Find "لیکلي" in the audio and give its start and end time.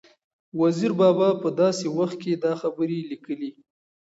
3.11-3.51